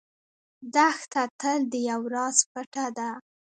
[0.73, 3.09] دښته تل د یو راز پټه ده.